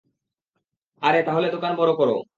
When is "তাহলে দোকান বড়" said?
1.23-1.91